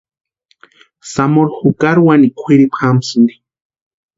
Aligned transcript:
Zamora 1.11 1.53
jukari 1.61 1.99
wanikwa 2.07 2.39
kwʼiripu 2.43 2.75
jamasïnti. 2.81 3.33